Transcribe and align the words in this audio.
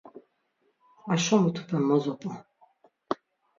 Aşo 1.13 1.35
mutupe 1.41 1.77
mo 1.87 1.95
zop̌on! 2.03 2.35